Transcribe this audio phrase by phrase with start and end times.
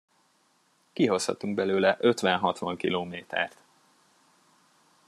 [0.93, 3.57] Kihozhatunk belőle ötven-hatvan kilométert.